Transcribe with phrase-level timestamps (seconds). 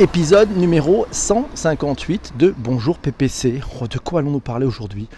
[0.00, 3.60] Épisode numéro 158 de Bonjour PPC.
[3.78, 5.10] Oh, de quoi allons-nous parler aujourd'hui?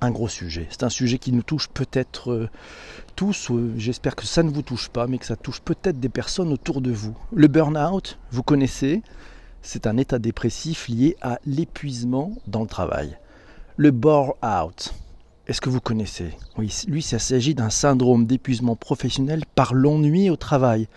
[0.00, 0.66] Un gros sujet.
[0.68, 2.48] C'est un sujet qui nous touche peut-être euh,
[3.14, 3.52] tous.
[3.52, 6.52] euh, J'espère que ça ne vous touche pas, mais que ça touche peut-être des personnes
[6.52, 7.16] autour de vous.
[7.32, 9.02] Le burn-out, vous connaissez
[9.62, 13.16] C'est un état dépressif lié à l'épuisement dans le travail.
[13.76, 14.92] Le bore-out.
[15.46, 16.36] Est-ce que vous connaissez?
[16.58, 20.88] Oui, lui, ça s'agit d'un syndrome d'épuisement professionnel par l'ennui au travail.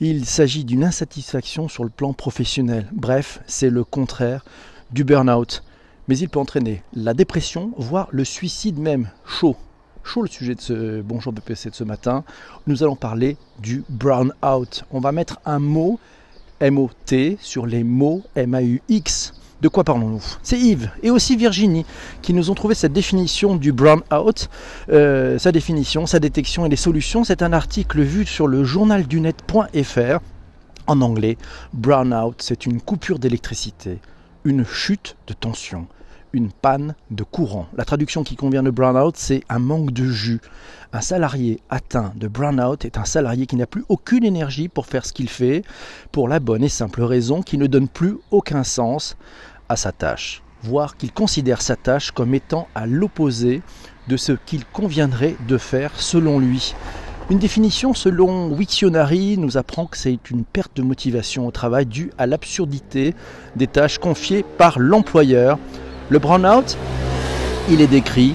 [0.00, 2.88] Il s'agit d'une insatisfaction sur le plan professionnel.
[2.92, 4.44] Bref, c'est le contraire
[4.90, 5.62] du burn-out.
[6.08, 9.08] Mais il peut entraîner la dépression, voire le suicide même.
[9.24, 9.56] Chaud.
[10.02, 12.24] Chaud le sujet de ce Bonjour BPC de ce matin.
[12.66, 14.84] Nous allons parler du burn-out.
[14.90, 16.00] On va mettre un mot
[16.60, 19.32] M-O-T sur les mots M-A-U-X.
[19.62, 20.22] De quoi parlons-nous?
[20.42, 21.86] C'est Yves et aussi Virginie
[22.22, 24.48] qui nous ont trouvé cette définition du burn-out,
[24.90, 27.24] euh, sa définition, sa détection et les solutions.
[27.24, 30.18] C'est un article vu sur le journaldunet.fr
[30.86, 31.38] en anglais.
[31.72, 33.98] Burn-out, c'est une coupure d'électricité,
[34.44, 35.86] une chute de tension,
[36.34, 37.68] une panne de courant.
[37.76, 40.40] La traduction qui convient de burn-out, c'est un manque de jus.
[40.92, 45.06] Un salarié atteint de burn-out est un salarié qui n'a plus aucune énergie pour faire
[45.06, 45.62] ce qu'il fait,
[46.12, 49.16] pour la bonne et simple raison qu'il ne donne plus aucun sens
[49.68, 53.62] à sa tâche, voire qu'il considère sa tâche comme étant à l'opposé
[54.08, 56.74] de ce qu'il conviendrait de faire selon lui.
[57.30, 62.10] Une définition selon Wiktionary nous apprend que c'est une perte de motivation au travail due
[62.18, 63.14] à l'absurdité
[63.56, 65.58] des tâches confiées par l'employeur.
[66.10, 66.76] Le burn-out,
[67.70, 68.34] il est décrit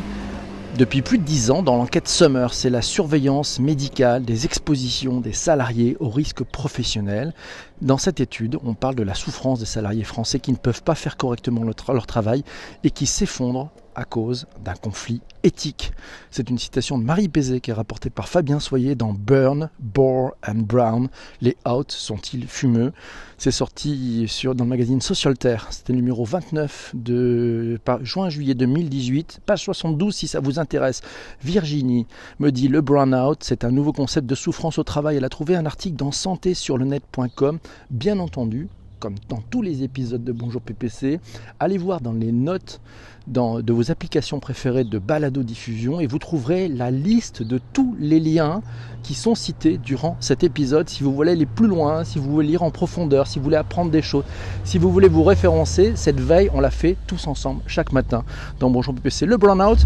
[0.75, 5.33] depuis plus de dix ans dans l'enquête Summer, c'est la surveillance médicale des expositions des
[5.33, 7.33] salariés aux risques professionnels.
[7.81, 10.95] Dans cette étude, on parle de la souffrance des salariés français qui ne peuvent pas
[10.95, 12.43] faire correctement leur travail
[12.83, 15.91] et qui s'effondrent à cause d'un conflit éthique.
[16.31, 20.31] C'est une citation de Marie Pézé qui est rapportée par Fabien Soyer dans Burn, Bore
[20.47, 21.09] and Brown.
[21.41, 22.93] Les outs sont-ils fumeux?
[23.37, 25.57] C'est sorti sur, dans le magazine Socialter.
[25.69, 31.01] C'était le numéro 29 de juin-juillet 2018, page 72 si ça vous intéresse.
[31.43, 32.07] Virginie
[32.39, 35.17] me dit le burn-out, c'est un nouveau concept de souffrance au travail.
[35.17, 37.59] Elle a trouvé un article dans santé sur le net.com.
[37.89, 41.19] Bien entendu, comme dans tous les épisodes de Bonjour PPC,
[41.59, 42.81] allez voir dans les notes
[43.27, 48.19] de vos applications préférées de balado diffusion et vous trouverez la liste de tous les
[48.19, 48.61] liens
[49.03, 50.89] qui sont cités durant cet épisode.
[50.89, 53.55] Si vous voulez aller plus loin, si vous voulez lire en profondeur, si vous voulez
[53.55, 54.25] apprendre des choses,
[54.63, 58.23] si vous voulez vous référencer, cette veille, on la fait tous ensemble chaque matin
[58.59, 59.25] dans Bonjour PPC.
[59.25, 59.85] Le burn-out,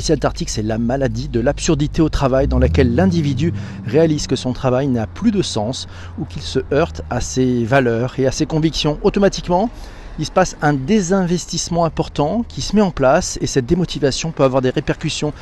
[0.00, 3.52] cet article, c'est la maladie de l'absurdité au travail dans laquelle l'individu
[3.86, 5.86] réalise que son travail n'a plus de sens
[6.18, 8.98] ou qu'il se heurte à ses valeurs et à ses convictions.
[9.02, 9.70] Automatiquement,
[10.18, 14.44] il se passe un désinvestissement important qui se met en place et cette démotivation peut
[14.44, 15.32] avoir des répercussions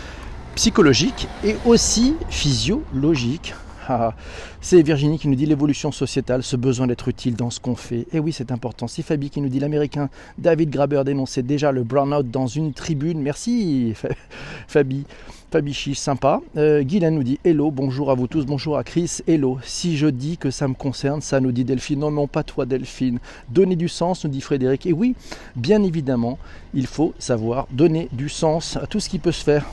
[0.55, 3.55] psychologiques et aussi physiologiques.
[3.89, 4.15] Ah,
[4.61, 8.09] c'est Virginie qui nous dit l'évolution sociétale, ce besoin d'être utile dans ce qu'on fait.
[8.13, 8.89] Et oui, c'est important.
[8.89, 10.09] C'est Fabi qui nous dit l'américain
[10.39, 13.21] David Graber dénonçait déjà le burn-out dans une tribune.
[13.21, 13.95] Merci
[14.69, 15.05] Fabi.
[15.53, 16.41] Fabi Chiche, sympa.
[16.57, 19.19] Euh, nous dit Hello, bonjour à vous tous, bonjour à Chris.
[19.29, 22.01] Hello, si je dis que ça me concerne, ça nous dit Delphine.
[22.01, 23.21] Non, non, pas toi Delphine.
[23.51, 24.87] Donner du sens, nous dit Frédéric.
[24.87, 25.15] Et oui,
[25.55, 26.39] bien évidemment,
[26.75, 29.65] il faut savoir donner du sens à tout ce qui peut se faire.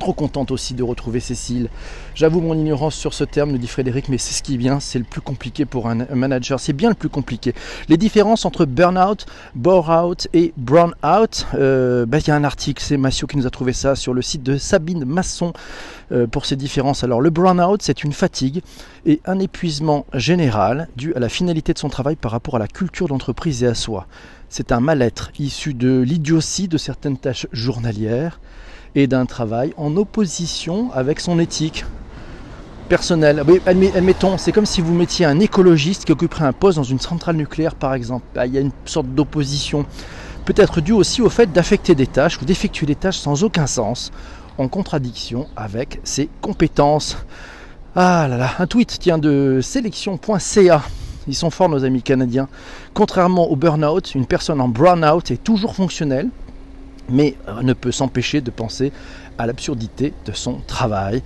[0.00, 1.68] Trop contente aussi de retrouver Cécile.
[2.14, 4.98] J'avoue mon ignorance sur ce terme, nous dit Frédéric, mais c'est ce qui bien, c'est
[4.98, 6.58] le plus compliqué pour un manager.
[6.60, 7.54] C'est bien le plus compliqué.
[7.88, 12.96] Les différences entre burn-out, bore-out et brown-out, euh, bah, il y a un article, c'est
[12.96, 15.52] Massio qui nous a trouvé ça sur le site de Sabine Masson
[16.10, 17.04] euh, pour ces différences.
[17.04, 18.62] Alors le burn-out, c'est une fatigue
[19.04, 22.68] et un épuisement général dû à la finalité de son travail par rapport à la
[22.68, 24.06] culture d'entreprise et à soi.
[24.48, 28.40] C'est un mal-être issu de l'idiotie de certaines tâches journalières
[28.94, 31.84] et d'un travail en opposition avec son éthique
[32.88, 33.42] personnelle.
[33.66, 37.00] Admet- admettons, c'est comme si vous mettiez un écologiste qui occuperait un poste dans une
[37.00, 38.24] centrale nucléaire, par exemple.
[38.36, 39.86] Ah, Il y a une sorte d'opposition.
[40.44, 44.10] Peut-être dû aussi au fait d'affecter des tâches ou d'effectuer des tâches sans aucun sens,
[44.58, 47.16] en contradiction avec ses compétences.
[47.94, 50.82] Ah là là, un tweet tient de sélection.ca.
[51.28, 52.48] Ils sont forts nos amis canadiens.
[52.94, 56.28] Contrairement au burn-out, une personne en brown-out est toujours fonctionnelle,
[57.08, 58.92] mais euh, ne peut s'empêcher de penser
[59.38, 61.22] à l'absurdité de son travail.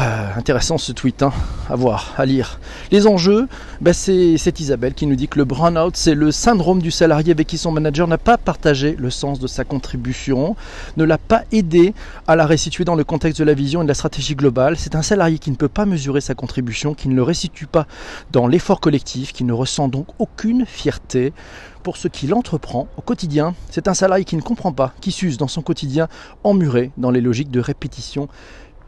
[0.00, 1.32] Euh, intéressant ce tweet, hein,
[1.68, 2.58] à voir, à lire.
[2.90, 3.48] Les enjeux,
[3.82, 7.46] bah, c'est Isabelle qui nous dit que le burn-out, c'est le syndrome du salarié avec
[7.46, 10.56] qui son manager n'a pas partagé le sens de sa contribution,
[10.96, 11.92] ne l'a pas aidé
[12.26, 14.78] à la restituer dans le contexte de la vision et de la stratégie globale.
[14.78, 17.86] C'est un salarié qui ne peut pas mesurer sa contribution, qui ne le restitue pas
[18.32, 21.34] dans l'effort collectif, qui ne ressent donc aucune fierté
[21.82, 23.54] pour ce qu'il entreprend au quotidien.
[23.70, 26.08] C'est un salarié qui ne comprend pas, qui s'use dans son quotidien,
[26.42, 28.28] emmuré dans les logiques de répétition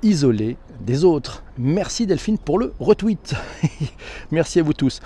[0.03, 1.43] isolé des autres.
[1.59, 3.35] Merci Delphine pour le retweet.
[4.31, 5.01] Merci à vous tous.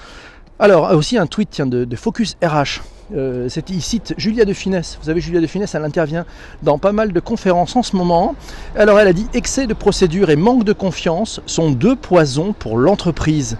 [0.58, 2.80] Alors, aussi un tweet de, de Focus RH.
[3.14, 4.96] Euh, il cite Julia de Finesse.
[4.98, 6.24] Vous savez, Julia de Finesse, elle intervient
[6.62, 8.34] dans pas mal de conférences en ce moment.
[8.74, 12.78] Alors, elle a dit excès de procédure et manque de confiance sont deux poisons pour
[12.78, 13.58] l'entreprise.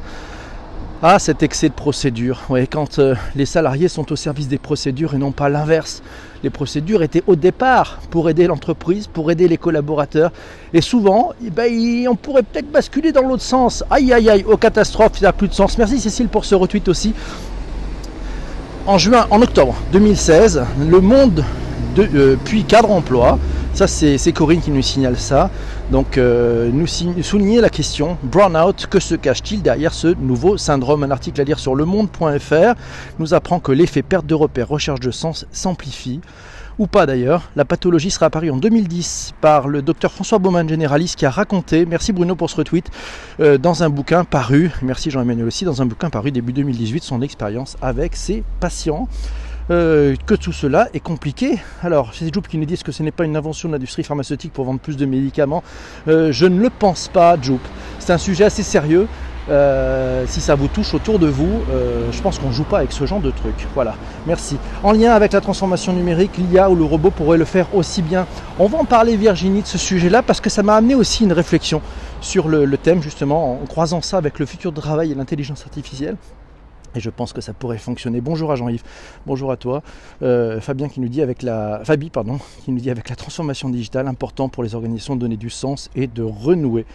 [1.03, 2.41] Ah, cet excès de procédure.
[2.49, 6.03] Ouais, quand euh, les salariés sont au service des procédures et non pas l'inverse.
[6.43, 10.33] Les procédures étaient au départ pour aider l'entreprise, pour aider les collaborateurs.
[10.73, 13.85] Et souvent, eh ben, on pourrait peut-être basculer dans l'autre sens.
[13.91, 15.77] Aïe, aïe, aïe, aux catastrophes, il n'y a plus de sens.
[15.77, 17.13] Merci Cécile pour ce retweet aussi.
[18.87, 21.45] En juin, en octobre 2016, Le Monde
[21.95, 23.39] de, euh, puis Cadre Emploi
[23.77, 25.51] ça, c'est Corinne qui nous signale ça.
[25.91, 31.03] Donc, euh, nous souligner la question Brownout, que se cache-t-il derrière ce nouveau syndrome?
[31.03, 32.75] Un article à lire sur lemonde.fr
[33.19, 36.23] nous apprend que l'effet perte de repère, recherche de sens s'amplifie
[36.79, 37.51] ou pas d'ailleurs.
[37.55, 41.85] La pathologie sera apparue en 2010 par le docteur François Baumann, généraliste, qui a raconté,
[41.85, 42.91] merci Bruno pour ce retweet,
[43.41, 47.21] euh, dans un bouquin paru, merci Jean-Emmanuel aussi, dans un bouquin paru début 2018, son
[47.21, 49.07] expérience avec ses patients.
[49.71, 51.59] Euh, que tout cela est compliqué.
[51.83, 54.53] Alors, c'est Joub qui nous dit que ce n'est pas une invention de l'industrie pharmaceutique
[54.53, 55.65] pour vendre plus de médicaments.
[56.07, 57.59] Euh, je ne le pense pas, Joub.
[57.99, 59.09] C'est un sujet assez sérieux.
[59.49, 61.61] Euh, si ça vous touche autour de vous,
[62.11, 63.55] je pense qu'on ne joue pas avec ce genre de truc.
[63.75, 63.95] Voilà,
[64.27, 64.57] merci.
[64.83, 68.27] En lien avec la transformation numérique, l'IA ou le robot pourrait le faire aussi bien.
[68.59, 71.33] On va en parler Virginie de ce sujet-là parce que ça m'a amené aussi une
[71.33, 71.81] réflexion
[72.21, 75.63] sur le, le thème justement en croisant ça avec le futur de travail et l'intelligence
[75.63, 76.17] artificielle.
[76.97, 78.23] Et je pense que ça pourrait fonctionner.
[78.23, 78.83] Bonjour à Jean-Yves,
[79.27, 79.83] bonjour à toi.
[80.23, 81.83] Euh, Fabien qui nous dit avec la.
[81.85, 85.37] Fabi, pardon, qui nous dit avec la transformation digitale, important pour les organisations de donner
[85.37, 86.87] du sens et de renouer.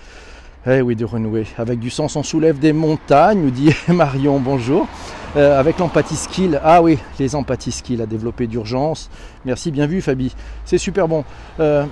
[0.67, 1.45] Eh oui, de renouer.
[1.57, 4.87] Avec du sens, on soulève des montagnes, nous dit Marion, bonjour.
[5.35, 9.09] Euh, avec l'empathie skill, ah oui, les empathie skills à développer d'urgence.
[9.45, 10.35] Merci, bien vu Fabi.
[10.65, 11.23] C'est super bon.
[11.59, 11.85] Euh,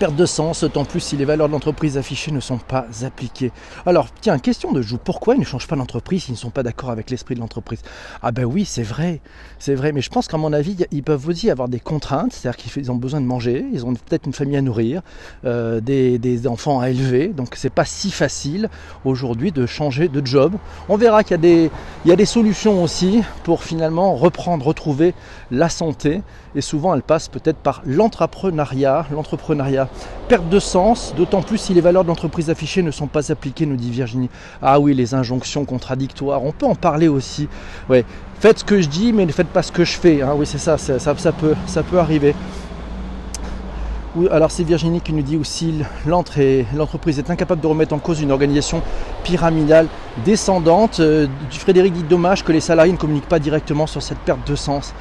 [0.00, 3.52] perte de sens, d'autant plus si les valeurs de l'entreprise affichées ne sont pas appliquées.
[3.84, 4.96] Alors, tiens, question de joue.
[4.96, 7.82] Pourquoi ils ne changent pas d'entreprise s'ils ne sont pas d'accord avec l'esprit de l'entreprise?
[8.22, 9.20] Ah ben oui, c'est vrai,
[9.58, 9.92] c'est vrai.
[9.92, 12.94] Mais je pense qu'à mon avis, ils peuvent aussi avoir des contraintes, c'est-à-dire qu'ils ont
[12.94, 15.02] besoin de manger, ils ont peut-être une famille à nourrir,
[15.44, 17.28] euh, des, enfants à élever.
[17.28, 18.70] Donc, c'est pas si facile
[19.04, 20.54] aujourd'hui de changer de job.
[20.88, 21.70] On verra qu'il y a des,
[22.06, 25.12] il y a des solutions aussi pour finalement reprendre, retrouver
[25.50, 26.22] la santé.
[26.56, 29.88] Et souvent, elle passe peut-être par l'entrepreneuriat, l'entrepreneuriat
[30.28, 33.66] Perte de sens, d'autant plus si les valeurs de l'entreprise affichées ne sont pas appliquées,
[33.66, 34.30] nous dit Virginie.
[34.62, 37.48] Ah oui, les injonctions contradictoires, on peut en parler aussi.
[37.88, 38.04] Ouais.
[38.40, 40.22] Faites ce que je dis, mais ne faites pas ce que je fais.
[40.22, 40.34] Hein.
[40.36, 42.34] Oui, c'est ça, ça, peut, arriver.
[44.32, 48.32] Alors c'est Virginie qui nous dit aussi l'entreprise est incapable de remettre en cause une
[48.32, 48.82] organisation
[49.22, 49.86] pyramidale
[50.24, 50.98] descendante.
[50.98, 54.56] Euh, Frédéric dit dommage que les salariés ne communiquent pas directement sur cette perte de
[54.56, 54.94] sens.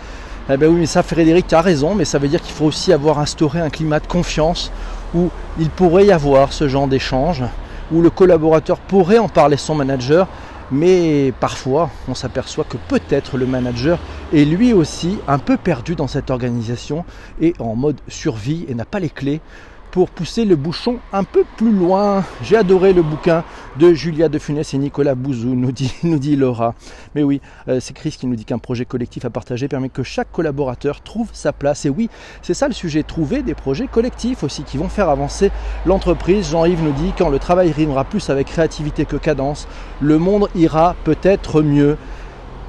[0.51, 2.65] Eh bien oui, mais ça, Frédéric, tu as raison, mais ça veut dire qu'il faut
[2.65, 4.71] aussi avoir instauré un climat de confiance
[5.13, 5.29] où
[5.59, 7.43] il pourrait y avoir ce genre d'échange,
[7.91, 10.27] où le collaborateur pourrait en parler son manager,
[10.71, 13.99] mais parfois on s'aperçoit que peut-être le manager
[14.33, 17.05] est lui aussi un peu perdu dans cette organisation
[17.39, 19.41] et en mode survie et n'a pas les clés
[19.91, 22.23] pour pousser le bouchon un peu plus loin.
[22.43, 23.43] J'ai adoré le bouquin
[23.77, 26.75] de Julia de Funès et Nicolas Bouzou, nous dit, nous Laura.
[27.15, 30.03] Mais oui, euh, c'est Chris qui nous dit qu'un projet collectif à partager permet que
[30.03, 31.85] chaque collaborateur trouve sa place.
[31.85, 32.09] Et oui,
[32.41, 35.51] c'est ça le sujet, trouver des projets collectifs aussi qui vont faire avancer
[35.85, 36.49] l'entreprise.
[36.49, 39.67] Jean-Yves nous dit quand le travail rimera plus avec créativité que cadence,
[40.01, 41.97] le monde ira peut-être mieux.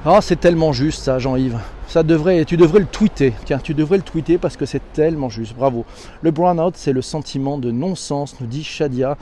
[0.05, 1.59] Ah, c'est tellement juste ça, Jean-Yves.
[1.91, 3.33] Ça devrait, tu devrais le tweeter.
[3.43, 5.53] Tiens, tu devrais le tweeter parce que c'est tellement juste.
[5.57, 5.83] Bravo.
[6.21, 9.17] Le brownout, c'est le sentiment de non-sens, nous dit Shadia.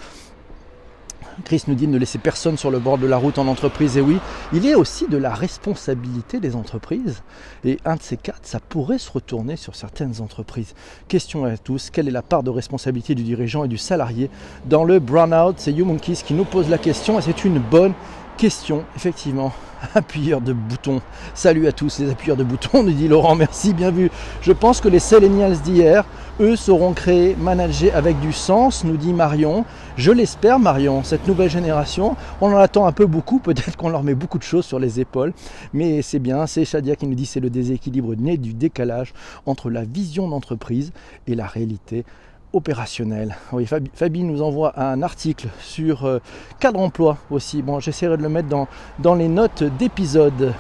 [1.46, 3.98] Chris nous dit de ne laisser personne sur le bord de la route en entreprise.
[3.98, 4.20] Et oui,
[4.54, 7.24] il y a aussi de la responsabilité des entreprises.
[7.66, 10.76] Et un de ces quatre, ça pourrait se retourner sur certaines entreprises.
[11.08, 14.30] Question à tous, quelle est la part de responsabilité du dirigeant et du salarié
[14.66, 15.56] dans le brownout?
[15.58, 17.94] C'est YouMonkeys qui nous pose la question et c'est une bonne
[18.40, 19.52] question, effectivement.
[19.96, 21.02] appuyeurs de boutons.
[21.34, 24.10] Salut à tous les appuyeurs de boutons, nous dit Laurent, merci, bien vu.
[24.42, 26.06] Je pense que les Selenials d'hier,
[26.40, 29.66] eux, seront créés, managés avec du sens, nous dit Marion.
[29.98, 34.04] Je l'espère, Marion, cette nouvelle génération, on en attend un peu beaucoup, peut-être qu'on leur
[34.04, 35.34] met beaucoup de choses sur les épaules,
[35.74, 39.14] mais c'est bien, c'est Shadia qui nous dit c'est le déséquilibre né du décalage
[39.46, 40.92] entre la vision d'entreprise
[41.28, 42.06] et la réalité
[42.54, 43.36] opérationnel.
[43.52, 46.20] Oui, Fabi, nous envoie un article sur euh,
[46.60, 47.62] cadre emploi aussi.
[47.62, 50.54] Bon, j'essaierai de le mettre dans, les notes d'épisode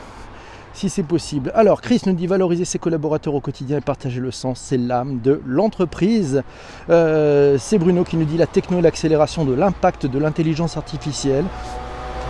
[0.73, 1.51] si c'est possible.
[1.55, 5.19] Alors, Chris nous dit valoriser ses collaborateurs au quotidien et partager le sens, c'est l'âme
[5.19, 6.43] de l'entreprise.
[6.89, 11.45] Euh, c'est Bruno qui nous dit la techno et l'accélération de l'impact de l'intelligence artificielle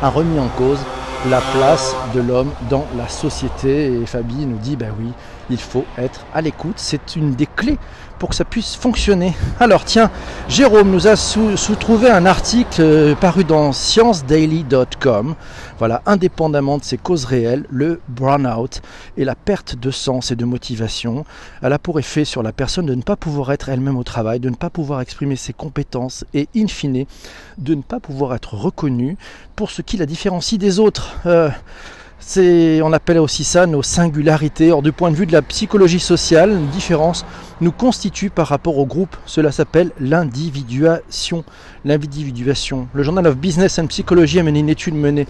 [0.01, 0.79] a remis en cause
[1.29, 3.93] la place de l'homme dans la société.
[3.93, 5.11] Et Fabi nous dit, ben oui,
[5.49, 6.75] il faut être à l'écoute.
[6.77, 7.77] C'est une des clés
[8.19, 9.33] pour que ça puisse fonctionner.
[9.59, 10.11] Alors tiens,
[10.47, 15.35] Jérôme nous a sous-trouvé un article euh, paru dans sciencedaily.com.
[15.79, 18.81] Voilà, indépendamment de ses causes réelles, le burn-out
[19.17, 21.25] et la perte de sens et de motivation,
[21.61, 24.41] elle a pour effet sur la personne de ne pas pouvoir être elle-même au travail,
[24.41, 27.05] de ne pas pouvoir exprimer ses compétences et in fine
[27.57, 29.17] de ne pas pouvoir être reconnue
[29.55, 31.15] pour ce qui la différencie des autres.
[31.25, 31.49] Euh,
[32.37, 34.71] on appelle aussi ça nos singularités.
[34.71, 37.25] Or, du point de vue de la psychologie sociale, une différence
[37.61, 39.15] nous constitue par rapport au groupe.
[39.25, 41.43] Cela s'appelle l'individuation.
[41.85, 42.87] L'individuation.
[42.93, 45.27] Le Journal of Business and Psychology a mené une étude menée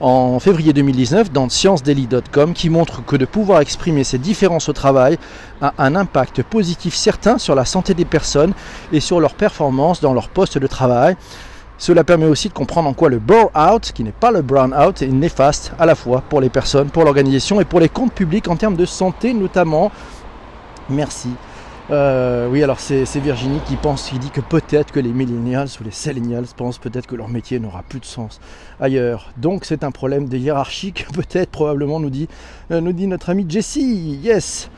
[0.00, 5.18] en février 2019 dans sciencedaily.com qui montre que de pouvoir exprimer ces différences au travail
[5.60, 8.52] a un impact positif certain sur la santé des personnes
[8.92, 11.16] et sur leur performance dans leur poste de travail.
[11.82, 15.08] Cela permet aussi de comprendre en quoi le burn-out, qui n'est pas le brown-out, est
[15.08, 18.54] néfaste à la fois pour les personnes, pour l'organisation et pour les comptes publics en
[18.54, 19.90] termes de santé notamment.
[20.88, 21.30] Merci.
[21.90, 25.82] Euh, oui, alors c'est Virginie qui pense, qui dit que peut-être que les millennials ou
[25.82, 28.38] les sellennials pensent peut-être que leur métier n'aura plus de sens
[28.78, 29.32] ailleurs.
[29.36, 32.28] Donc c'est un problème de hiérarchie que peut-être, probablement, nous dit,
[32.70, 34.20] euh, notre ami Jessie.
[34.22, 34.70] Yes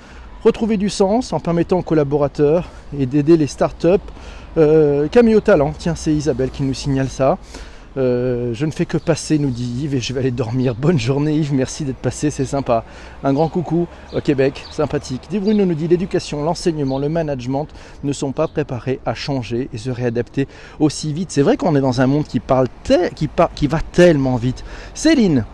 [0.42, 2.64] Retrouver du sens en permettant aux collaborateurs
[2.98, 4.10] et d'aider les startups
[4.56, 7.38] euh, Camille au talent, tiens c'est Isabelle qui nous signale ça.
[7.96, 10.74] Euh, je ne fais que passer, nous dit Yves, et je vais aller dormir.
[10.78, 12.84] Bonne journée Yves, merci d'être passé, c'est sympa.
[13.22, 15.22] Un grand coucou au Québec, sympathique.
[15.30, 17.68] Dit Bruno nous dit l'éducation, l'enseignement, le management
[18.02, 20.48] ne sont pas préparés à changer et se réadapter
[20.80, 21.30] aussi vite.
[21.30, 22.66] C'est vrai qu'on est dans un monde qui, parle
[23.14, 24.64] qui, qui va tellement vite.
[24.94, 25.44] Céline,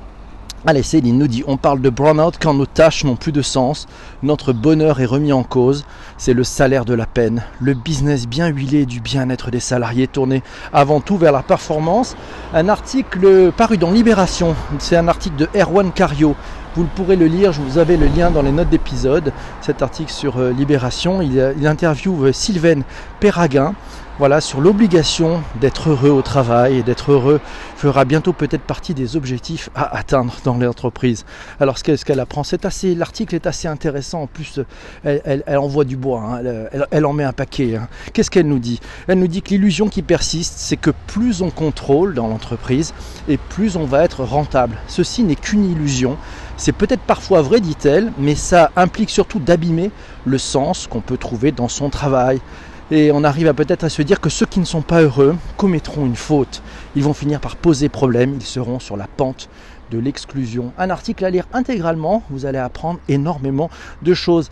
[0.67, 3.87] Allez, Céline nous dit on parle de burn-out quand nos tâches n'ont plus de sens,
[4.23, 5.87] notre bonheur est remis en cause,
[6.19, 10.43] c'est le salaire de la peine, le business bien huilé du bien-être des salariés tourné
[10.75, 12.15] avant tout vers la performance.
[12.53, 16.37] Un article paru dans Libération, c'est un article de Erwan Cario.
[16.77, 19.33] Vous pourrez le lire, je vous avais le lien dans les notes d'épisode.
[19.63, 22.85] Cet article sur euh, Libération, il, il interviewe euh, Sylvaine
[23.19, 23.75] Perraguin
[24.21, 27.41] voilà, sur l'obligation d'être heureux au travail et d'être heureux
[27.75, 31.25] fera bientôt peut-être partie des objectifs à atteindre dans l'entreprise.
[31.59, 34.21] Alors ce qu'elle apprend, c'est assez, l'article est assez intéressant.
[34.21, 34.61] En plus,
[35.05, 36.43] elle, envoie du bois, hein.
[36.91, 37.77] elle, en met un paquet.
[37.77, 37.89] Hein.
[38.13, 38.81] Qu'est-ce qu'elle nous dit?
[39.09, 42.93] Elle nous dit que l'illusion qui persiste, c'est que plus on contrôle dans l'entreprise
[43.27, 44.77] et plus on va être rentable.
[44.87, 46.19] Ceci n'est qu'une illusion.
[46.59, 49.91] C'est peut-être parfois vrai, dit-elle, mais ça implique surtout d'abîmer
[50.27, 52.43] le sens qu'on peut trouver dans son travail,
[52.91, 55.37] et on arrive à peut-être à se dire que ceux qui ne sont pas heureux
[55.57, 56.63] commettront une faute.
[56.97, 59.49] Ils vont finir par poser problème, ils seront sur la pente
[59.91, 60.73] de l'exclusion.
[60.79, 63.71] Un article à lire intégralement, vous allez apprendre énormément
[64.03, 64.51] de choses.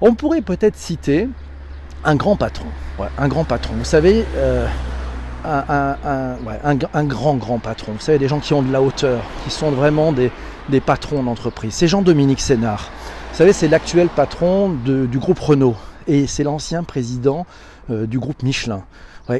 [0.00, 1.28] On pourrait peut-être citer
[2.04, 2.66] un grand patron.
[3.18, 3.74] un grand patron.
[3.78, 4.66] Vous savez, euh,
[5.44, 7.92] un, grand, grand patron.
[7.92, 10.30] Vous savez, des gens qui ont de la hauteur, qui sont vraiment des,
[10.84, 11.74] patrons d'entreprise.
[11.74, 12.90] C'est Jean-Dominique Sénard.
[13.32, 15.76] Vous savez, c'est l'actuel patron du groupe Renault.
[16.08, 17.46] Et c'est l'ancien président
[18.06, 18.84] du groupe Michelin.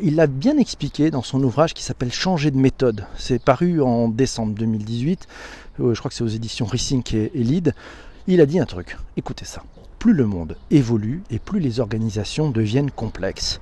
[0.03, 3.07] il l'a bien expliqué dans son ouvrage qui s'appelle Changer de méthode.
[3.17, 5.27] C'est paru en décembre 2018.
[5.81, 7.75] Euh, je crois que c'est aux éditions et, et Lead.
[8.27, 8.97] Il a dit un truc.
[9.17, 9.63] Écoutez ça.
[9.99, 13.61] Plus le monde évolue et plus les organisations deviennent complexes,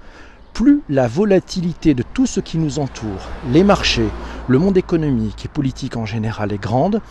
[0.55, 4.09] plus la volatilité de tout ce qui nous entoure, les marchés,
[4.49, 7.03] le monde économique et politique en général est grande,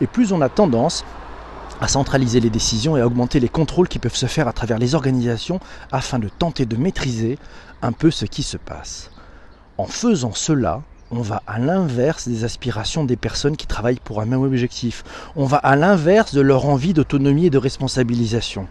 [0.00, 1.04] et plus on a tendance
[1.80, 4.78] à centraliser les décisions et à augmenter les contrôles qui peuvent se faire à travers
[4.78, 5.60] les organisations
[5.92, 7.38] afin de tenter de maîtriser
[7.82, 9.10] un peu ce qui se passe.
[9.76, 14.26] En faisant cela, on va à l'inverse des aspirations des personnes qui travaillent pour un
[14.26, 15.04] même objectif.
[15.36, 18.66] On va à l'inverse de leur envie d'autonomie et de responsabilisation.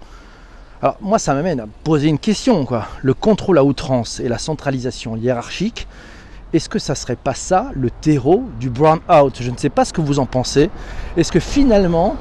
[0.81, 2.87] Alors moi ça m'amène à poser une question quoi.
[3.01, 5.87] Le contrôle à outrance et la centralisation hiérarchique,
[6.53, 9.85] est-ce que ça serait pas ça le terreau du brown out Je ne sais pas
[9.85, 10.69] ce que vous en pensez.
[11.17, 12.15] Est-ce que finalement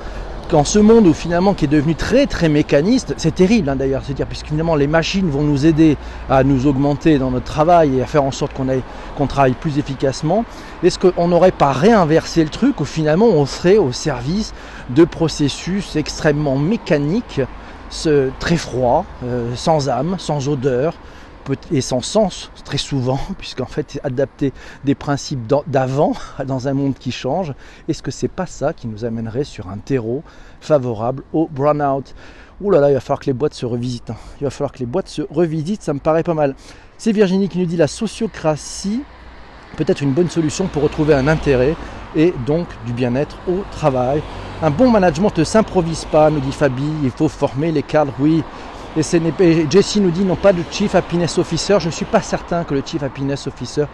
[0.49, 4.03] qu'en ce monde où finalement qui est devenu très très mécaniste, c'est terrible hein, d'ailleurs,
[4.05, 5.97] c'est-à-dire puisque finalement les machines vont nous aider
[6.31, 10.45] à nous augmenter dans notre travail et à faire en sorte qu'on travaille plus efficacement,
[10.83, 14.55] est-ce qu'on n'aurait pas réinversé le truc où finalement on serait au service
[14.91, 17.41] de processus extrêmement mécaniques,
[18.39, 20.95] très froids, euh, sans âme, sans odeur,
[21.71, 24.53] et sans sens très souvent, puisqu'en fait adapter
[24.85, 26.13] des principes d'avant
[26.47, 27.53] dans un monde qui change,
[27.89, 30.23] est-ce que c'est pas ça qui nous amènerait sur un terreau
[30.61, 32.15] favorable au burn-out?
[32.61, 34.11] Ouh là là, il va falloir que les boîtes se revisitent.
[34.11, 34.17] Hein.
[34.41, 36.55] Il va falloir que les boîtes se revisitent, ça me paraît pas mal.
[36.97, 39.03] C'est Virginie qui nous dit la sociocratie
[39.77, 41.77] peut être une bonne solution pour retrouver un intérêt
[42.15, 44.23] et donc du bien-être au travail.
[44.63, 48.43] Un bon management ne s'improvise pas, nous dit Fabi, il faut former les cadres, oui,
[48.97, 51.79] et, Jesse nous dit non pas de Chief Happiness Officer.
[51.81, 53.85] Je ne suis pas certain que le Chief Happiness Officer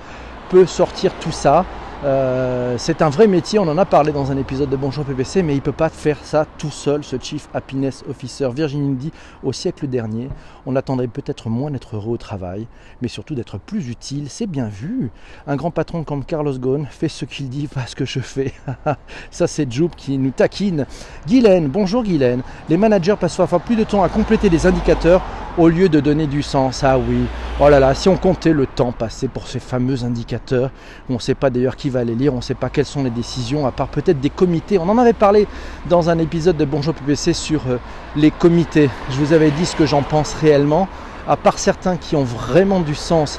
[0.49, 1.65] peut sortir tout ça.
[2.05, 5.45] Euh, c'est un vrai métier, on en a parlé dans un épisode de Bonjour PPC,
[5.45, 8.49] mais il ne peut pas faire ça tout seul, ce Chief Happiness Officer.
[8.53, 9.13] Virginie nous dit,
[9.45, 10.29] au siècle dernier,
[10.67, 12.67] on attendrait peut-être moins d'être heureux au travail,
[13.03, 14.27] mais surtout d'être plus utile.
[14.29, 15.13] C'est bien vu.
[15.47, 18.53] Un grand patron comme Carlos Ghosn fait ce qu'il dit, pas ce que je fais.
[19.31, 20.87] ça, c'est Joub qui nous taquine.
[21.29, 22.43] Guylaine, bonjour Guylaine.
[22.69, 25.23] Les managers passent parfois plus de temps à compléter des indicateurs
[25.59, 26.83] au lieu de donner du sens.
[26.83, 27.27] Ah oui,
[27.61, 30.71] oh là là, si on comptait le temps passé pour ces fameux indicateurs,
[31.09, 33.11] on ne sait pas d'ailleurs qui les lire, on ne sait pas quelles sont les
[33.11, 34.79] décisions, à part peut-être des comités.
[34.79, 35.47] On en avait parlé
[35.89, 37.79] dans un épisode de Bonjour PPC sur euh,
[38.17, 38.89] les comités.
[39.11, 40.89] Je vous avais dit ce que j'en pense réellement,
[41.29, 43.39] à part certains qui ont vraiment du sens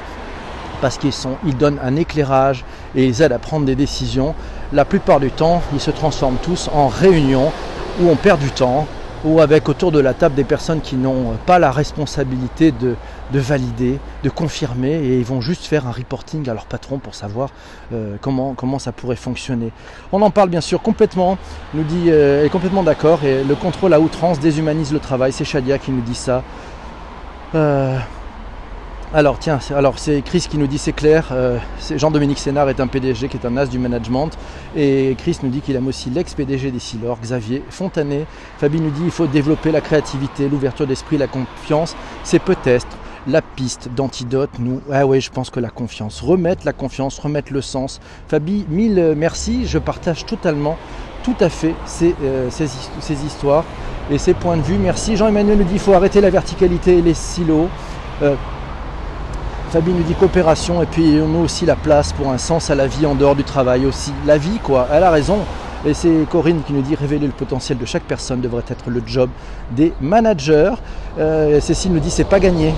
[0.80, 4.34] parce qu'ils sont, ils donnent un éclairage et ils aident à prendre des décisions.
[4.72, 7.52] La plupart du temps, ils se transforment tous en réunions
[8.00, 8.86] où on perd du temps,
[9.24, 12.96] ou avec autour de la table des personnes qui n'ont pas la responsabilité de,
[13.32, 17.50] valider, de confirmer, et ils vont juste faire un reporting à leur patron pour savoir
[17.92, 19.72] euh, comment, ça pourrait fonctionner.
[20.12, 21.38] On en parle bien sûr complètement,
[21.72, 25.44] nous dit, euh, est complètement d'accord, et le contrôle à outrance déshumanise le travail, c'est
[25.44, 26.42] Shadia qui nous dit ça.
[27.54, 27.98] Euh,
[29.12, 31.32] alors tiens, alors c'est Chris qui nous dit c'est clair,
[31.94, 34.30] Jean-Dominique Sénard est un PDG qui est un as du management
[34.74, 38.26] et Chris nous dit qu'il aime aussi l'ex-PDG des Silor, Xavier Fontanet.
[38.58, 41.94] Fabi nous dit il faut développer la créativité, l'ouverture d'esprit, la confiance.
[42.24, 42.88] C'est peut-être
[43.26, 44.50] la piste d'antidote.
[44.58, 48.00] Nous, ah ouais, je pense que la confiance, remettre la confiance, remettre le sens.
[48.28, 50.76] Fabi, mille merci, je partage totalement,
[51.22, 53.64] tout à fait ces, euh, ces, histoires
[54.10, 54.76] et ces points de vue.
[54.76, 55.16] Merci.
[55.16, 57.68] Jean-Emmanuel nous dit il faut arrêter la verticalité et les silos.
[58.22, 58.34] Euh,
[59.70, 62.76] Fabie nous dit coopération et puis on a aussi la place pour un sens à
[62.76, 64.12] la vie en dehors du travail aussi.
[64.26, 65.38] La vie quoi, elle a raison.
[65.86, 69.02] Et c'est Corinne qui nous dit révéler le potentiel de chaque personne devrait être le
[69.06, 69.28] job
[69.72, 70.72] des managers.
[71.18, 72.72] Euh, Cécile nous dit c'est pas gagné.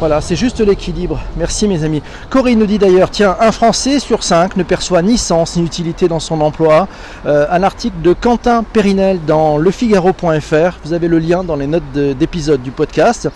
[0.00, 1.18] Voilà, c'est juste l'équilibre.
[1.38, 2.02] Merci mes amis.
[2.28, 6.08] Corinne nous dit d'ailleurs, tiens, un Français sur cinq ne perçoit ni sens ni utilité
[6.08, 6.88] dans son emploi.
[7.24, 10.78] Euh, un article de Quentin Périnel dans lefigaro.fr.
[10.84, 13.30] Vous avez le lien dans les notes d'épisode du podcast.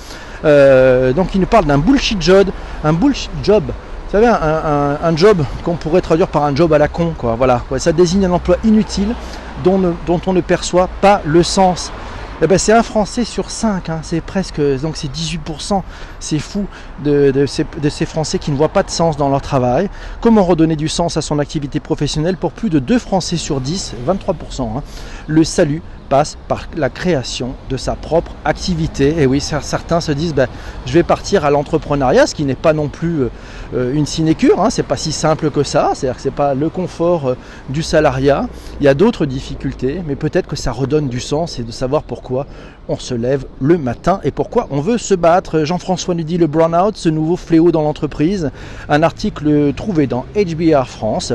[0.45, 2.51] Euh, donc il nous parle d'un bullshit job,
[2.85, 3.65] un bullshit job.
[4.09, 7.35] Vous savez, un, job qu'on pourrait traduire par un job à la con, quoi.
[7.35, 9.15] Voilà, ça désigne un emploi inutile
[9.63, 11.93] dont, dont on ne perçoit pas le sens.
[12.41, 13.99] Eh ben, c'est un Français sur 5, hein.
[14.03, 15.83] c'est presque, donc c'est 18%,
[16.21, 16.67] c'est fou
[17.03, 19.91] de, ces, Français qui ne voient pas de sens dans leur travail.
[20.21, 23.95] Comment redonner du sens à son activité professionnelle pour plus de 2 Français sur 10,
[24.07, 24.63] 23%.
[24.63, 24.83] Hein.
[25.27, 29.15] Le salut passe par la création de sa propre activité.
[29.19, 30.49] Et oui, certains se disent, ben,
[30.87, 33.31] je vais partir à l'entrepreneuriat, ce qui n'est pas non plus euh,
[33.75, 36.69] euh, une sinécure, hein, c'est pas si simple que ça, c'est-à-dire que c'est pas le
[36.71, 37.37] confort euh,
[37.69, 38.49] du salariat,
[38.81, 42.03] il y a d'autres difficultés, mais peut-être que ça redonne du sens et de savoir
[42.03, 42.47] pourquoi
[42.89, 45.65] on se lève le matin et pourquoi on veut se battre.
[45.65, 48.51] Jean-François nous dit le burn-out, ce nouveau fléau dans l'entreprise,
[48.89, 51.35] un article trouvé dans hbrfrance.fr.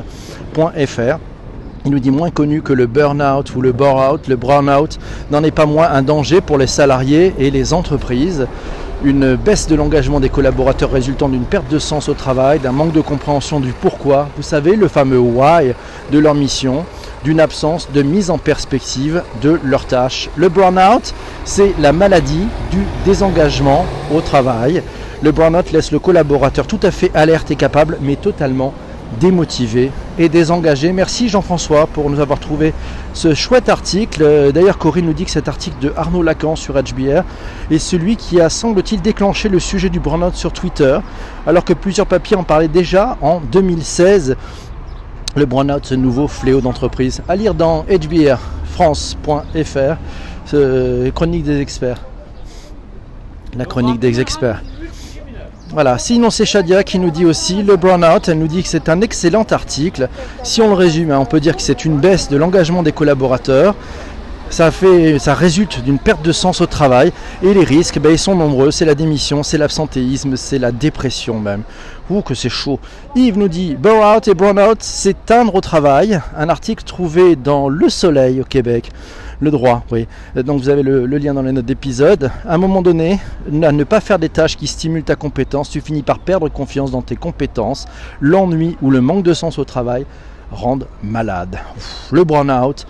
[1.85, 4.29] Il nous dit moins connu que le burn-out ou le bore-out.
[4.29, 4.99] Le burn-out
[5.31, 8.47] n'en est pas moins un danger pour les salariés et les entreprises.
[9.03, 12.93] Une baisse de l'engagement des collaborateurs résultant d'une perte de sens au travail, d'un manque
[12.93, 15.73] de compréhension du pourquoi, vous savez, le fameux why
[16.09, 16.85] de leur mission,
[17.25, 20.29] d'une absence de mise en perspective de leurs tâches.
[20.37, 24.83] Le burn-out, c'est la maladie du désengagement au travail.
[25.21, 28.73] Le burn-out laisse le collaborateur tout à fait alerte et capable, mais totalement
[29.19, 30.91] démotivé et désengagé.
[30.91, 32.73] Merci Jean-François pour nous avoir trouvé
[33.13, 34.51] ce chouette article.
[34.53, 37.23] D'ailleurs, Corinne nous dit que cet article de Arnaud Lacan sur HBR
[37.71, 40.99] est celui qui a, semble-t-il, déclenché le sujet du burn-out sur Twitter,
[41.47, 44.35] alors que plusieurs papiers en parlaient déjà en 2016.
[45.35, 47.21] Le burn-out, ce nouveau fléau d'entreprise.
[47.27, 48.37] À lire dans hbrfrance.fr,
[51.13, 52.01] chronique des experts.
[53.57, 54.61] La chronique des experts.
[55.73, 58.89] Voilà, sinon c'est Shadia qui nous dit aussi le burn-out, elle nous dit que c'est
[58.89, 60.07] un excellent article.
[60.43, 62.91] Si on le résume, hein, on peut dire que c'est une baisse de l'engagement des
[62.91, 63.73] collaborateurs.
[64.51, 68.19] Ça, fait, ça résulte d'une perte de sens au travail et les risques, ben, ils
[68.19, 68.69] sont nombreux.
[68.69, 71.63] C'est la démission, c'est l'absentéisme, c'est la dépression même.
[72.11, 72.79] Ouh, que c'est chaud.
[73.15, 76.21] Yves nous dit Burn-out et Burn-out, s'éteindre au travail.
[76.37, 78.91] Un article trouvé dans Le Soleil au Québec
[79.43, 80.07] le droit, oui.
[80.35, 82.31] Donc vous avez le, lien dans les notes d'épisode.
[82.47, 83.19] À un moment donné,
[83.61, 86.91] à ne pas faire des tâches qui stimulent ta compétence, tu finis par perdre confiance
[86.91, 87.85] dans tes compétences.
[88.21, 90.05] L'ennui ou le manque de sens au travail
[90.51, 91.59] rendent malade.
[92.11, 92.87] le burn-out,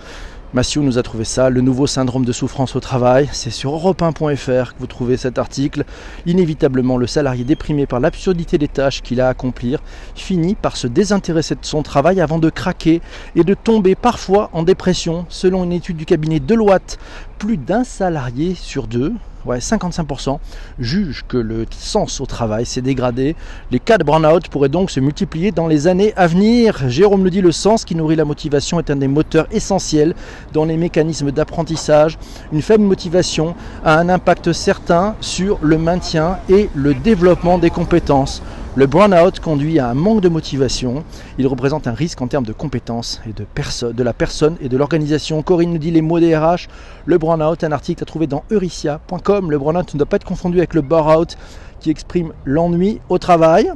[0.54, 3.28] Mathieu nous a trouvé ça, le nouveau syndrome de souffrance au travail.
[3.32, 5.84] C'est sur europe1.fr que vous trouvez cet article.
[6.26, 9.82] Inévitablement, le salarié déprimé par l'absurdité des tâches qu'il a à accomplir
[10.14, 13.02] finit par se désintéresser de son travail avant de craquer
[13.34, 15.26] et de tomber parfois en dépression.
[15.28, 17.00] Selon une étude du cabinet Deloitte,
[17.38, 19.12] plus d'un salarié sur deux
[19.46, 20.38] ouais, 55%
[20.78, 23.36] jugent que le sens au travail s'est dégradé.
[23.70, 26.88] Les cas de burn-out pourraient donc se multiplier dans les années à venir.
[26.88, 30.14] Jérôme nous dit le sens qui nourrit la motivation est un des moteurs essentiels
[30.52, 32.18] dans les mécanismes d'apprentissage.
[32.52, 38.42] Une faible motivation a un impact certain sur le maintien et le développement des compétences.
[38.76, 41.04] Le burn-out conduit à un manque de motivation.
[41.38, 45.40] Il représente un risque en termes de compétences et de, la personne et de l'organisation.
[45.44, 46.66] Corinne nous dit les mots des RH.
[47.06, 49.52] Le burn-out, un article à trouver dans euricia.com.
[49.52, 51.36] Le burn-out ne doit pas être confondu avec le bore-out
[51.78, 53.70] qui exprime l'ennui au travail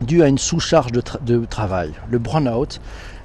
[0.00, 1.92] dû à une sous-charge de, de travail.
[2.10, 2.80] Le burn-out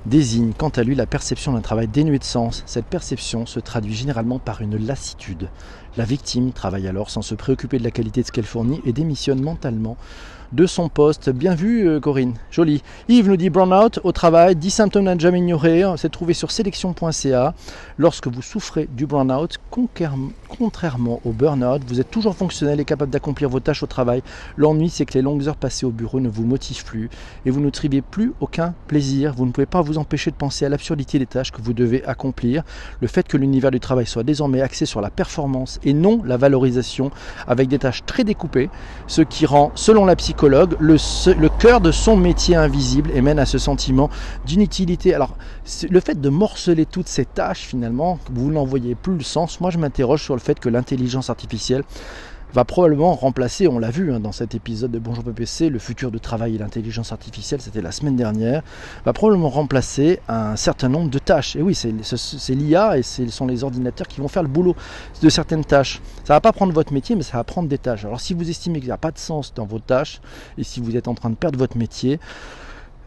[0.06, 2.62] désigne quant à lui la perception d'un travail dénué de sens.
[2.66, 5.50] Cette perception se traduit généralement par une lassitude.
[5.96, 8.92] La victime travaille alors sans se préoccuper de la qualité de ce qu'elle fournit et
[8.92, 9.96] démissionne mentalement
[10.52, 11.30] de son poste.
[11.30, 12.34] Bien vu, euh, Corinne.
[12.52, 12.84] Joli.
[13.08, 15.84] Yves nous dit burn-out au travail, 10 symptômes à ne jamais ignorer.
[15.98, 17.54] C'est trouvé sur sélection.ca.
[17.98, 23.50] Lorsque vous souffrez du burn-out, contrairement au burn-out, vous êtes toujours fonctionnel et capable d'accomplir
[23.50, 24.24] vos tâches au travail.
[24.58, 27.10] L'ennui, c'est que les longues heures passées au bureau ne vous motivent plus
[27.46, 29.34] et vous ne triviez plus aucun plaisir.
[29.36, 32.04] Vous ne pouvez pas vous empêcher de penser à l'absurdité des tâches que vous devez
[32.06, 32.64] accomplir.
[33.02, 36.38] Le fait que l'univers du travail soit désormais axé sur la performance et non la
[36.38, 37.12] valorisation
[37.48, 38.70] avec des tâches très découpées,
[39.08, 43.46] ce qui rend, selon la psychologie, le, cœur de son métier invisible et mène à
[43.46, 44.10] ce sentiment
[44.46, 45.14] d'inutilité.
[45.14, 45.36] Alors,
[45.90, 49.60] le fait de morceler toutes ces tâches, finalement, vous n'en voyez plus le sens.
[49.60, 51.84] Moi, je m'interroge sur le fait que l'intelligence artificielle
[52.54, 56.10] va probablement remplacer, on l'a vu hein, dans cet épisode de Bonjour PPC, le futur
[56.10, 58.64] de travail et l'intelligence artificielle, c'était la semaine dernière,
[59.06, 61.56] va probablement remplacer un certain nombre de tâches.
[61.56, 64.76] Et oui, c'est l'IA et ce sont les ordinateurs qui vont faire le boulot
[65.22, 66.02] de certaines tâches.
[66.24, 68.06] Ça va pas prendre votre métier, mais ça va prendre des tâches.
[68.06, 70.20] Alors si vous estimez qu'il n'y a pas de sens dans vos tâches,
[70.58, 72.20] et si vous êtes en train de perdre votre métier,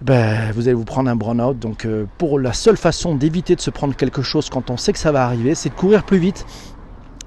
[0.03, 1.59] ben, vous allez vous prendre un burn-out.
[1.59, 4.93] Donc euh, pour la seule façon d'éviter de se prendre quelque chose quand on sait
[4.93, 6.47] que ça va arriver, c'est de courir plus vite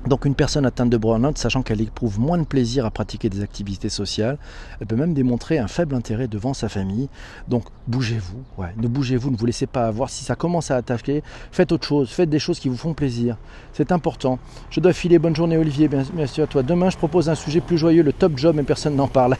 [0.07, 3.41] donc une personne atteinte de burn-out, sachant qu'elle éprouve moins de plaisir à pratiquer des
[3.41, 4.37] activités sociales,
[4.79, 7.09] elle peut même démontrer un faible intérêt devant sa famille.
[7.47, 10.09] Donc bougez-vous, ouais, ne bougez-vous, ne vous laissez pas avoir.
[10.09, 13.37] Si ça commence à attaquer, faites autre chose, faites des choses qui vous font plaisir.
[13.73, 14.37] C'est important.
[14.69, 16.61] Je dois filer, bonne journée Olivier, bien, sûr à toi.
[16.61, 19.35] Demain je propose un sujet plus joyeux, le top job, mais personne n'en parle.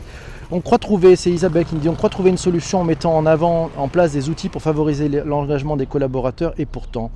[0.52, 3.16] on croit trouver, c'est Isabelle qui me dit, on croit trouver une solution en mettant
[3.16, 7.10] en avant, en place des outils pour favoriser l'engagement des collaborateurs, et pourtant...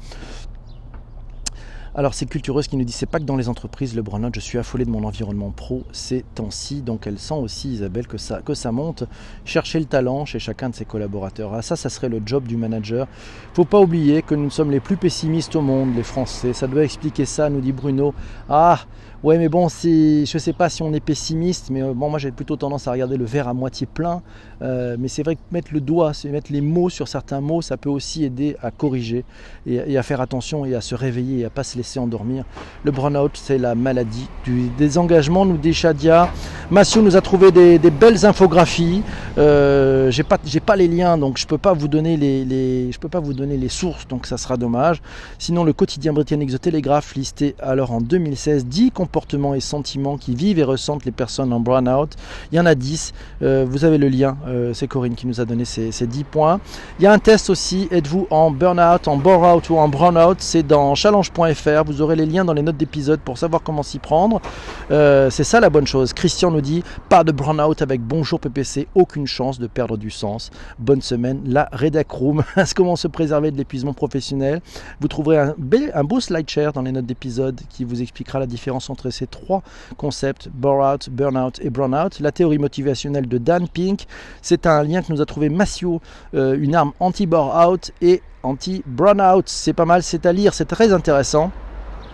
[1.99, 4.39] Alors c'est Cultureuse qui nous dit c'est pas que dans les entreprises le burn je
[4.39, 8.41] suis affolé de mon environnement pro ces temps-ci, donc elle sent aussi Isabelle que ça,
[8.41, 9.03] que ça monte.
[9.45, 11.55] Chercher le talent chez chacun de ses collaborateurs.
[11.55, 13.09] Ah, ça, ça serait le job du manager.
[13.53, 16.53] Faut pas oublier que nous sommes les plus pessimistes au monde, les Français.
[16.53, 18.15] Ça doit expliquer ça, nous dit Bruno.
[18.49, 18.79] Ah,
[19.25, 22.21] Ouais, mais bon, si, je sais pas si on est pessimiste, mais euh, bon, moi
[22.21, 24.23] j'ai plutôt tendance à regarder le verre à moitié plein.
[24.63, 27.77] Euh, mais c'est vrai que mettre le doigt, mettre les mots sur certains mots, ça
[27.77, 29.25] peut aussi aider à corriger
[29.67, 32.45] et, à faire attention et à se réveiller et à pas se laisser endormir.
[32.85, 36.31] Le burn-out, c'est la maladie du désengagement, nous dit Shadia.
[36.71, 39.03] Massio nous a trouvé des, belles infographies.
[39.39, 43.21] Euh, j'ai pas, les liens, donc je peux pas vous donner les, je peux pas
[43.21, 45.01] vous donner les sources, donc ça sera dommage.
[45.39, 50.19] Sinon, le quotidien britannique The Telegraph listé alors en 2016 dit qu'on comportements et sentiments
[50.19, 52.15] qui vivent et ressentent les personnes en burn-out.
[52.53, 53.15] Il y en a 10.
[53.41, 54.37] Euh, vous avez le lien.
[54.47, 56.61] Euh, c'est Corinne qui nous a donné ces, 10 points.
[56.99, 57.89] Il y a un test aussi.
[57.91, 61.78] Êtes-vous en burn-out, en bore-out ou en brown-out C'est dans challenge.fr.
[61.83, 64.41] Vous aurez les liens dans les notes d'épisode pour savoir comment s'y prendre.
[64.91, 66.13] Euh, c'est ça la bonne chose.
[66.13, 68.89] Christian nous dit pas de burn-out avec bonjour PPC.
[68.95, 70.51] Aucune chance de perdre du sens.
[70.79, 71.43] Bonne semaine.
[71.45, 72.43] La Redac Room.
[72.77, 74.61] comment se préserver de l'épuisement professionnel?
[75.01, 78.89] Vous trouverez un, beau slide share dans les notes d'épisode qui vous expliquera la différence
[78.89, 79.63] entre ces trois
[79.97, 82.21] concepts, bore-out, burn-out et burn-out.
[82.21, 84.07] La théorie motivationnelle de Dan Pink,
[84.43, 86.01] c'est un lien que nous a trouvé Massio,
[86.35, 89.49] euh, une arme anti-bore-out et anti-burn-out.
[89.49, 91.51] C'est pas mal, c'est à lire, c'est très intéressant.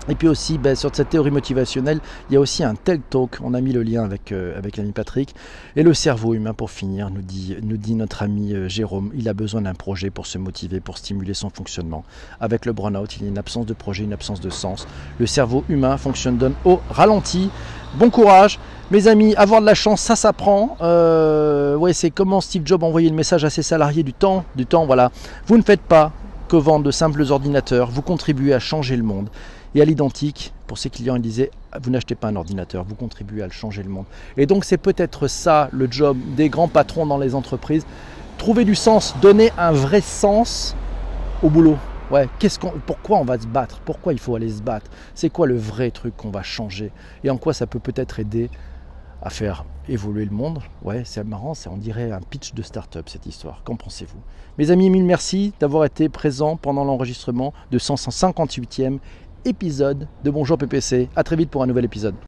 [0.08, 3.38] Et puis aussi, ben, sur cette théorie motivationnelle, il y a aussi un tel talk,
[3.42, 5.34] on a mis le lien avec, euh, avec l'ami Patrick.
[5.76, 9.28] Et le cerveau humain, pour finir, nous dit, nous dit notre ami euh, Jérôme, il
[9.28, 12.04] a besoin d'un projet pour se motiver, pour stimuler son fonctionnement.
[12.40, 14.86] Avec le burn-out, il y a une absence de projet, une absence de sens.
[15.18, 17.50] Le cerveau humain fonctionne donne au ralenti.
[17.98, 18.58] Bon courage,
[18.90, 20.76] mes amis, avoir de la chance, ça s'apprend.
[20.82, 24.66] Euh, ouais, c'est comment Steve Jobs envoyait le message à ses salariés du temps, du
[24.66, 25.10] temps, voilà.
[25.46, 26.12] Vous ne faites pas
[26.48, 29.28] que vendre de simples ordinateurs, vous contribuez à changer le monde.
[29.74, 31.50] Et à l'identique, pour ses clients, il disait
[31.82, 34.06] Vous n'achetez pas un ordinateur, vous contribuez à le changer le monde.
[34.36, 37.84] Et donc, c'est peut-être ça le job des grands patrons dans les entreprises
[38.38, 40.76] trouver du sens, donner un vrai sens
[41.42, 41.78] au boulot.
[42.10, 43.80] Ouais, qu'est-ce qu'on, pourquoi on va se battre?
[43.84, 44.90] Pourquoi il faut aller se battre?
[45.14, 46.92] C'est quoi le vrai truc qu'on va changer?
[47.22, 48.50] Et en quoi ça peut peut-être aider
[49.22, 50.60] à faire évoluer le monde?
[50.82, 53.62] Ouais, c'est marrant, c'est on dirait un pitch de start-up cette histoire.
[53.64, 54.20] Qu'en pensez-vous?
[54.58, 58.98] Mes amis, mille merci d'avoir été présents pendant l'enregistrement de 158e
[59.44, 61.08] épisode de Bonjour PPC.
[61.16, 62.14] A très vite pour un nouvel épisode.